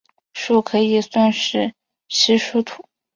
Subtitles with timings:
[0.33, 1.75] 树可以算是
[2.09, 2.83] 稀疏图。